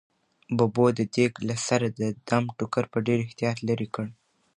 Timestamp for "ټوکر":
2.57-2.85